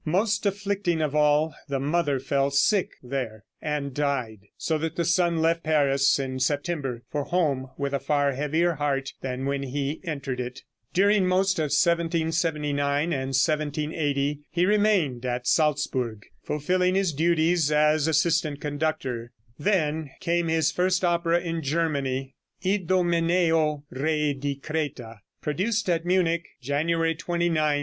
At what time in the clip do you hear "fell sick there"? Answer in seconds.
2.19-3.43